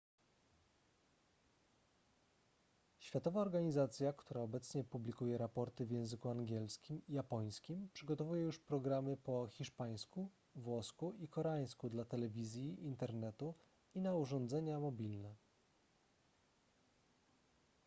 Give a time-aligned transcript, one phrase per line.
[2.99, 9.47] światowa organizacja która obecnie publikuje raporty w języku angielskim i japońskim przygotowuje już programy po
[9.47, 13.55] hiszpańsku włosku i koreańsku dla telewizji internetu
[13.95, 15.35] i na urządzenia mobilne